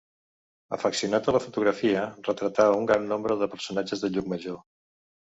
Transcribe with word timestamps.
Afeccionat 0.75 1.27
a 1.27 1.33
la 1.35 1.41
fotografia, 1.43 2.05
retratà 2.29 2.65
un 2.77 2.87
gran 2.91 3.05
nombre 3.11 3.35
de 3.43 3.49
personatges 3.51 4.03
de 4.07 4.11
Llucmajor. 4.15 4.57